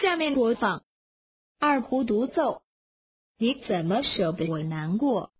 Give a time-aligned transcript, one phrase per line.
[0.00, 0.82] 下面播放。
[1.58, 2.62] 二胡独奏。
[3.36, 5.30] 你怎么舍得我难过？